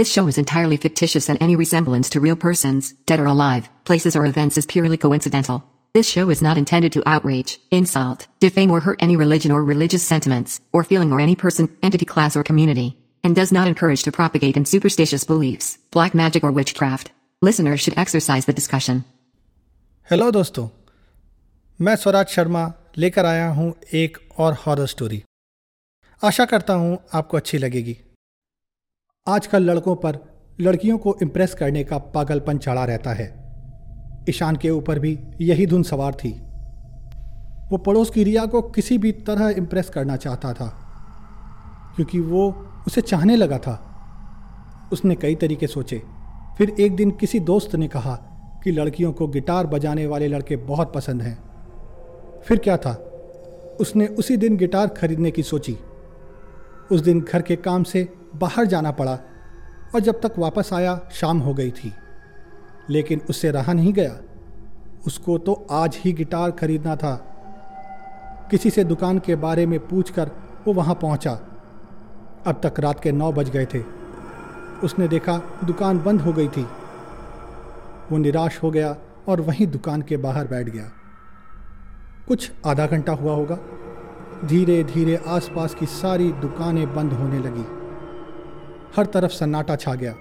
[0.00, 4.14] This show is entirely fictitious and any resemblance to real persons, dead or alive, places
[4.14, 5.64] or events is purely coincidental.
[5.94, 10.02] This show is not intended to outrage, insult, defame or hurt any religion or religious
[10.02, 14.12] sentiments, or feeling or any person, entity class or community, and does not encourage to
[14.12, 17.10] propagate in superstitious beliefs, black magic or witchcraft.
[17.40, 19.04] Listeners should exercise the discussion.
[20.10, 20.68] Hello दोस्तों
[21.80, 25.22] मैं स्वराज शर्मा लेकर आया हूं एक और horror story
[26.24, 27.96] आशा करता हूं आपको अच्छी लगेगी
[29.27, 30.17] आजकल लड़कों पर
[30.61, 33.25] लड़कियों को इम्प्रेस करने का पागलपन चढ़ा रहता है।
[34.29, 36.29] ईशान के ऊपर भी यही धुन सवार थी।
[37.71, 40.67] वो पड़ोस की रिया को किसी भी तरह इम्प्रेस करना चाहता था,
[41.95, 42.49] क्योंकि वो
[42.87, 43.75] उसे चाहने लगा था।
[44.93, 46.01] उसने कई तरीके सोचे।
[46.57, 48.15] फिर एक दिन किसी दोस्त ने कहा
[48.63, 51.37] कि लड़कियों को गिटार बजाने वाले लड़के बहुत पसंद हैं।
[52.45, 52.93] फिर क्या था?
[53.81, 55.77] उसने उसी दिन गिटार खरीदने की सोची।
[56.91, 59.19] उस दिन घर के काम से बाहर जाना पड़ा
[59.95, 61.93] और जब तक वापस आया, शाम हो गई थी।
[62.89, 64.17] लेकिन उससे रहा नहीं गया।
[65.07, 67.27] उसको तो आज ही गिटार खरीदना था।
[68.51, 70.31] किसी से दुकान के बारे में पूछकर
[70.67, 71.31] वो वहाँ पहुँचा।
[72.47, 73.83] अब तक रात के नौ बज गए थे।
[74.83, 76.67] उसने देखा दुकान बंद हो गई थी।
[78.11, 80.91] वो निराश हो गया और वहीं दुकान के बाहर बैठ गया।
[82.27, 83.57] कुछ आधा घंटा हुआ होगा।
[84.47, 87.80] धीरे धीरे आसपास की सारी दुकानें बंद होने लगी।
[88.95, 90.13] हर तरफ़ सन्नाटा छा गया।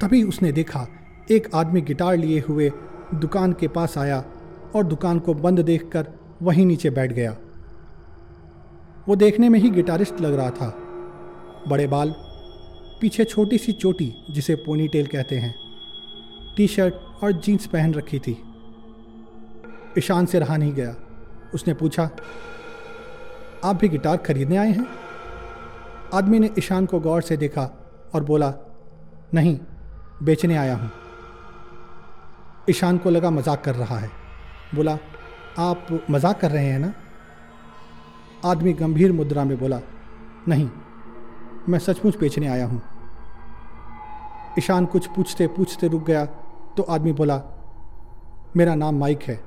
[0.00, 0.86] तभी उसने देखा,
[1.30, 2.72] एक आदमी गिटार लिए हुए
[3.14, 4.24] दुकान के पास आया
[4.76, 6.08] और दुकान को बंद देखकर
[6.42, 7.36] वहीं नीचे बैठ गया।
[9.08, 10.74] वो देखने में ही गिटारिस्ट लग रहा था।
[11.68, 12.14] बड़े बाल,
[13.00, 15.54] पीछे छोटी सी चोटी, जिसे पोनी टेल कहते हैं।
[16.56, 18.42] टी शर्ट और जीन्स पहन रखी थी।
[19.98, 20.96] ईशान से रहा नहीं गया।
[21.54, 22.10] उसने पूछा,
[23.64, 25.07] आप भी गिटार खरीदने आए हैं?
[26.14, 27.62] आदमी ने ईशान को गौर से देखा
[28.14, 28.52] और बोला,
[29.34, 29.58] नहीं,
[30.22, 30.90] बेचने आया हूँ।
[32.70, 34.10] ईशान को लगा मज़ाक कर रहा है।
[34.74, 34.98] बोला,
[35.58, 36.92] आप मज़ाक कर रहे हैं ना?
[38.44, 39.80] आदमी गंभीर मुद्रा में बोला,
[40.48, 40.68] नहीं,
[41.68, 42.80] मैं सचमुच बेचने आया हूँ।
[44.58, 46.24] ईशान कुछ पूछते पूछते रुक गया
[46.76, 47.40] तो आदमी बोला,
[48.56, 49.40] मेरा नाम माइक है।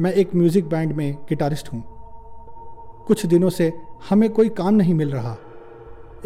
[0.00, 1.82] मैं एक म्यूज़िक बैंड में गिटारिस्ट हूँ।
[3.06, 3.72] कुछ दिनों से
[4.10, 5.36] हमें कोई काम नहीं मिल रहा।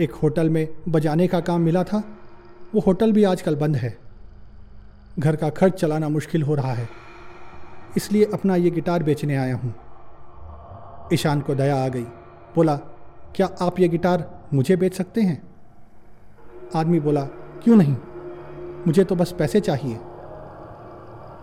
[0.00, 2.04] एक होटल में बजाने का काम मिला था।
[2.74, 3.98] वो होटल भी आजकल बंद है।
[5.18, 6.88] घर का खर्च चलाना मुश्किल हो रहा है।
[7.96, 9.74] इसलिए अपना ये गिटार बेचने आया हूँ।
[11.12, 12.04] ईशान को दया आ गई।
[12.54, 12.76] बोला,
[13.34, 15.42] क्या आप ये गिटार मुझे बेच सकते हैं?
[16.74, 17.24] आदमी बोला,
[17.64, 17.96] क्यों नहीं?
[18.86, 19.98] मुझे तो बस पैसे चाहिए।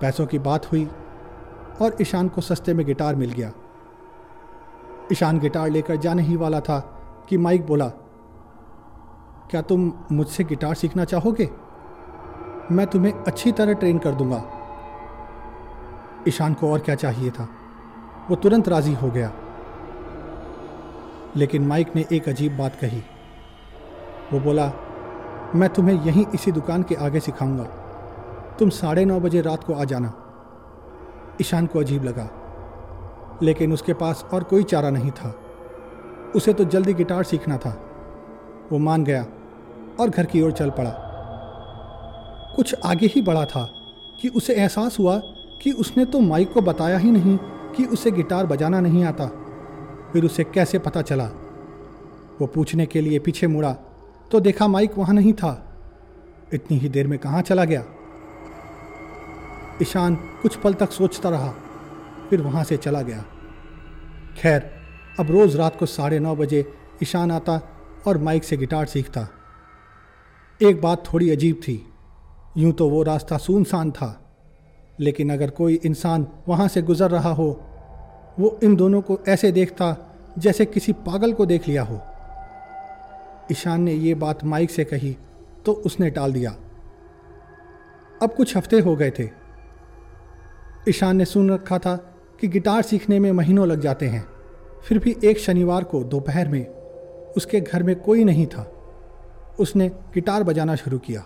[0.02, 0.90] पैसों की बात हुई
[1.82, 3.52] और ईशान को सस्ते में गिटार मिल गया।
[5.12, 6.80] ईशान गिटार लेकर जाने ही वाला था
[7.30, 7.92] कि माइक बोला
[9.50, 11.50] क्या तुम मुझसे गिटार सीखना चाहोगे?
[12.72, 14.44] मैं तुम्हें अच्छी तरह ट्रेन कर दूँगा।
[16.28, 17.50] ईशान को और क्या चाहिए था?
[18.30, 19.32] वो तुरंत राज़ी हो गया।
[21.36, 23.04] लेकिन माइक ने एक अजीब बात कही।
[24.34, 24.72] वो बोला,
[25.56, 27.64] मैं तुम्हें यहीं इसी दुकान के आगे सिखाऊँगा।
[28.60, 30.14] तुम साढ़े नौ बजे रात को आ जाना।
[31.42, 32.30] ईशान को अजीब लगा।
[33.44, 35.36] लेकिन उसके पास और कोई चारा नहीं था।
[36.36, 37.84] उसे तो जल्दी गिटार सीखना था।
[38.72, 39.26] वो मान गया
[40.00, 40.92] और घर की ओर चल पड़ा।
[42.56, 43.64] कुछ आगे ही बढ़ा था
[44.22, 45.18] कि उसे एहसास हुआ
[45.62, 47.38] कि उसने तो माइक को बताया ही नहीं
[47.76, 49.26] कि उसे गिटार बजाना नहीं आता।
[50.14, 51.26] फिर उसे कैसे पता चला?
[52.42, 53.72] वो पूछने के लिए पीछे मुड़ा
[54.32, 55.64] तो देखा माइक वहाँ नहीं था।
[56.54, 57.84] इतनी ही देर में कहाँ चला गया?
[59.82, 61.54] ईशान कुछ पल तक सोचता रहा,
[62.30, 63.24] फिर वहाँ से चला गया।
[64.38, 64.70] खैर,
[65.20, 66.66] अब रोज़ रात को साढ़े नौ बजे
[67.04, 67.60] ईशान आता
[68.08, 69.28] और माइक से गिटार सीखता।
[70.62, 71.94] एक बात थोड़ी अजीब थी।
[72.58, 74.32] यूँ तो वो रास्ता सुनसान था।
[75.00, 77.50] लेकिन अगर कोई इंसान वहाँ से गुज़र रहा हो,
[78.40, 79.96] वो इन दोनों को ऐसे देखता
[80.38, 82.00] जैसे किसी पागल को देख लिया हो।
[83.52, 85.16] ईशान ने ये बात माइक से कही
[85.66, 86.52] तो उसने टाल दिया।
[88.22, 89.30] अब कुछ हफ़्ते हो गए थे।
[90.90, 91.96] ईशान ने सुन रखा था
[92.42, 94.26] कि गिटार सीखने में महीनों लग जाते हैं।
[94.84, 96.66] फिर भी एक शनिवार को दोपहर में
[97.38, 98.72] उसके घर में कोई नहीं था।
[99.60, 101.22] उसने गिटार बजाना शुरू किया।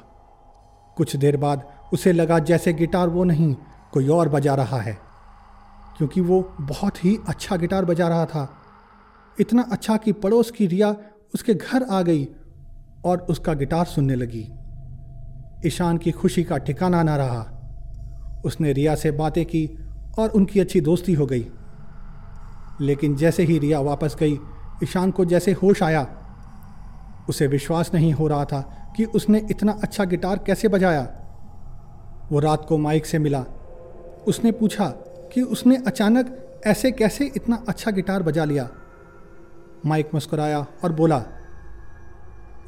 [0.97, 3.55] कुछ देर बाद उसे लगा जैसे गिटार वो नहीं,
[3.91, 4.97] कोई और बजा रहा है।
[5.97, 8.53] क्योंकि वो बहुत ही अच्छा गिटार बजा रहा था।
[9.39, 10.95] इतना अच्छा कि पड़ोस की रिया
[11.33, 12.27] उसके घर आ गई
[13.05, 14.51] और उसका गिटार सुनने लगी।
[15.67, 17.57] ईशान की खुशी का ठिकाना ना रहा।
[18.45, 19.77] उसने रिया से बातें की
[20.19, 21.51] और उनकी अच्छी दोस्ती हो गई।
[22.81, 24.39] लेकिन जैसे ही रिया वापस गई,
[24.83, 26.20] ईशान को जैसे होश आया
[27.31, 28.61] उसे विश्वास नहीं हो रहा था
[28.95, 31.07] कि उसने इतना अच्छा गिटार कैसे बजाया।
[32.31, 33.43] वो रात को माइक से मिला।
[34.27, 34.87] उसने पूछा
[35.33, 36.37] कि उसने अचानक
[36.67, 38.69] ऐसे कैसे इतना अच्छा गिटार बजा लिया।
[39.85, 41.23] माइक मुस्कुराया और बोला,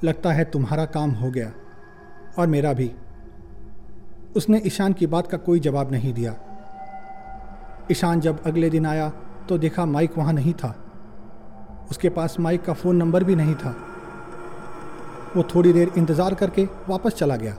[0.03, 1.51] लगता है तुम्हारा काम हो गया
[2.39, 2.91] और मेरा भी।
[4.35, 6.35] उसने ईशान की बात का कोई जवाब नहीं दिया।
[7.91, 9.09] ईशान जब अगले दिन आया
[9.49, 10.75] तो देखा माइक वहाँ नहीं था।
[11.91, 13.75] उसके पास माइक का फ़ोन नंबर भी नहीं था।
[15.37, 17.57] वो थोड़ी देर इंतज़ार करके वापस चला गया।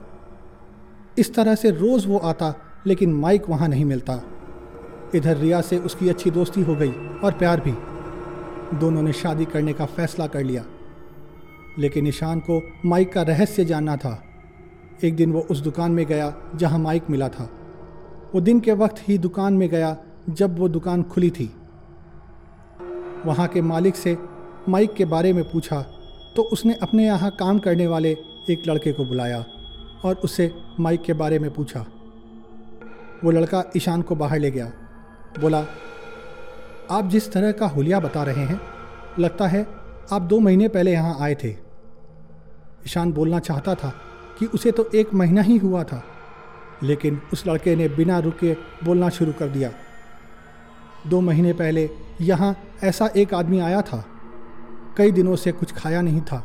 [1.18, 2.54] इस तरह से रोज़ वो आता,
[2.86, 4.22] लेकिन माइक वहाँ नहीं मिलता।
[5.14, 6.92] इधर रिया से उसकी अच्छी दोस्ती हो गई
[7.24, 7.72] और प्यार भी।
[8.78, 10.64] दोनों ने शादी करने का फैसला कर लिया।
[11.78, 14.22] लेकिन ईशान को माइक का रहस्य जानना था।
[15.04, 17.50] एक दिन वो उस दुकान में गया जहाँ माइक मिला था।
[18.34, 19.96] वो दिन के वक्त ही दुकान में गया
[20.30, 21.50] जब वो दुकान खुली थी।
[23.26, 24.18] वहाँ के मालिक से
[24.68, 25.84] माइक के बारे में पूछा
[26.36, 28.10] तो उसने अपने यहाँ काम करने वाले
[28.50, 29.44] एक लड़के को बुलाया
[30.04, 30.50] और उससे
[30.80, 31.84] माइक के बारे में पूछा।
[33.24, 34.66] वो लड़का ईशान को बाहर ले गया।
[35.40, 35.64] बोला,
[36.90, 38.60] आप जिस तरह का हुलिया बता रहे हैं,
[39.18, 39.66] लगता है
[40.12, 41.50] आप दो महीने पहले यहाँ आए थे।
[42.86, 43.92] ईशान बोलना चाहता था
[44.38, 46.02] कि उसे तो एक महीना ही हुआ था,
[46.82, 48.52] लेकिन उस लड़के ने बिना रुके
[48.84, 49.70] बोलना शुरू कर दिया।
[51.06, 51.88] दो महीने पहले
[52.20, 52.54] यहाँ
[52.84, 54.04] ऐसा एक आदमी आया था
[54.96, 56.42] कई दिनों से कुछ खाया नहीं था।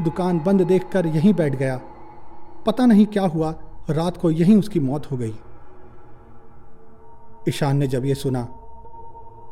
[0.00, 1.76] दुकान बंद देखकर यहीं बैठ गया।
[2.66, 3.54] पता नहीं क्या हुआ,
[3.90, 5.34] रात को यहीं उसकी मौत हो गई।
[7.48, 8.42] ईशान ने जब यह सुना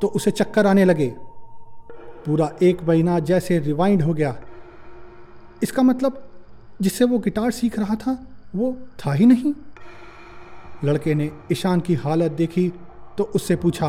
[0.03, 1.09] तो उसे चक्कर आने लगे।
[2.27, 4.35] पूरा एक महीना जैसे रिवाइंड हो गया।
[5.63, 6.27] इसका मतलब
[6.83, 8.17] जिससे वो गिटार सीख रहा था,
[8.55, 9.53] वो था ही नहीं।
[10.85, 12.69] लड़के ने ईशान की हालत देखी
[13.19, 13.89] तो उससे पूछा,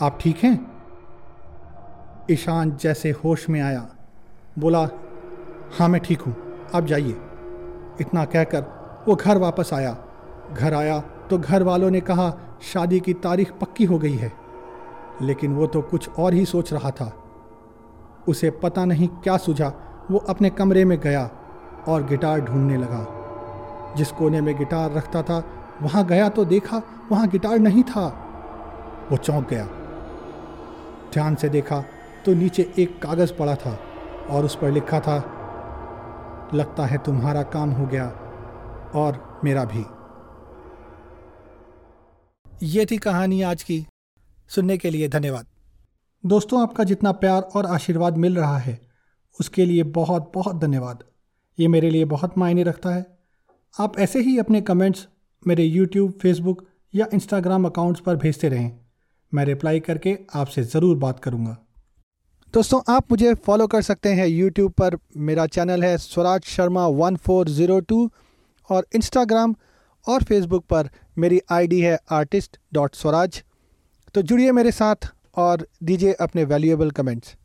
[0.00, 0.69] आप ठीक हैं?
[2.30, 3.86] ईशान जैसे होश में आया।
[4.58, 4.88] बोला
[5.78, 6.34] हाँ मैं ठीक हूँ,
[6.74, 7.16] आप जाइए।
[8.00, 8.64] इतना कहकर
[9.08, 9.96] वो घर वापस आया।
[10.52, 14.32] घर आया तो घर वालों ने कहा, शादी की तारीख पक्की हो गई है।
[15.22, 17.12] लेकिन वो तो कुछ और ही सोच रहा था।
[18.28, 19.72] उसे पता नहीं क्या सूझा,
[20.10, 21.30] वो अपने कमरे में गया
[21.88, 25.44] और गिटार ढूँढने लगा। जिस कोने में गिटार रखता था,
[25.82, 28.06] वहाँ गया तो देखा, वहाँ गिटार नहीं था।
[29.10, 29.64] वो चौंक गया।
[31.12, 31.84] ध्यान से देखा
[32.26, 33.78] तो नीचे एक कागज़ पड़ा था
[34.30, 35.16] और उस पर लिखा था,
[36.54, 38.06] लगता है तुम्हारा काम हो गया
[38.94, 39.84] और मेरा भी.
[42.66, 43.86] ये थी कहानी आज की।
[44.50, 45.46] सुनने के लिए धन्यवाद।
[46.24, 48.78] दोस्तों, आपका जितना प्यार और आशीर्वाद मिल रहा है,
[49.38, 51.04] उसके लिए बहुत बहुत धन्यवाद।
[51.58, 53.06] ये मेरे लिए बहुत मायने रखता है।
[53.74, 55.06] आप ऐसे ही अपने कमेंट्स
[55.46, 58.78] मेरे यूट्यूब फेसबुक या इंस्टाग्राम अकाउंट्स पर भेजते रहें।
[59.32, 61.56] मैं रिप्लाई करके आपसे ज़रूर बात करूँगा।
[62.54, 67.16] दोस्तों, आप मुझे फॉलो कर सकते हैं यूट्यूब पर। मेरा चैनल है Swaraj Sharma one
[67.16, 68.10] four zero two
[68.70, 69.54] और इंस्टाग्राम
[70.06, 70.88] और फेसबुक पर
[71.18, 73.42] मेरी आईडी है आर्टिस्ट डॉट स्वराज।
[74.14, 77.36] तो जुड़िए मेरे साथ और दीजिए अपने वैल्यूएबल कमेंट्स